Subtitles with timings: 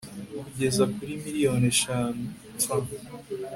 [0.45, 2.23] kugeza kuri miliyoni eshanu
[2.63, 2.85] frw